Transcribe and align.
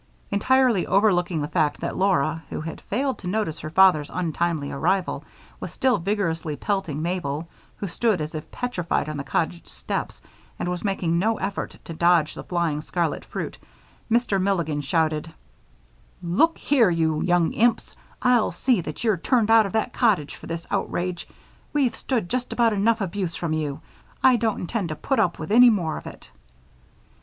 Entirely 0.31 0.87
overlooking 0.87 1.43
the 1.43 1.47
fact 1.47 1.79
that 1.79 1.95
Laura, 1.95 2.41
who 2.49 2.61
had 2.61 2.81
failed 2.81 3.19
to 3.19 3.27
notice 3.27 3.59
her 3.59 3.69
father's 3.69 4.09
untimely 4.09 4.71
arrival, 4.71 5.23
was 5.59 5.71
still 5.71 5.99
vigorously 5.99 6.55
pelting 6.55 7.03
Mabel, 7.03 7.47
who 7.77 7.85
stood 7.87 8.19
as 8.19 8.33
if 8.33 8.49
petrified 8.49 9.07
on 9.07 9.17
the 9.17 9.23
cottage 9.23 9.67
steps 9.67 10.19
and 10.57 10.67
was 10.67 10.83
making 10.83 11.19
no 11.19 11.37
effort 11.37 11.77
to 11.85 11.93
dodge 11.93 12.33
the 12.33 12.43
flying 12.43 12.81
scarlet 12.81 13.23
fruit, 13.23 13.59
Mr. 14.09 14.41
Milligan 14.41 14.81
shouted: 14.81 15.31
"Look 16.23 16.57
here, 16.57 16.89
you 16.89 17.21
young 17.21 17.53
imps, 17.53 17.95
I'll 18.23 18.51
see 18.51 18.81
that 18.81 19.03
you're 19.03 19.17
turned 19.17 19.51
out 19.51 19.67
of 19.67 19.73
that 19.73 19.93
cottage 19.93 20.33
for 20.33 20.47
this 20.47 20.65
outrage. 20.71 21.27
We've 21.73 21.95
stood 21.95 22.27
just 22.27 22.51
about 22.51 22.73
enough 22.73 23.01
abuse 23.01 23.35
from 23.35 23.53
you. 23.53 23.81
I 24.23 24.35
don't 24.37 24.61
intend 24.61 24.89
to 24.89 24.95
put 24.95 25.19
up 25.19 25.37
with 25.37 25.51
any 25.51 25.69
more 25.69 25.95
of 25.99 26.07
it." 26.07 26.31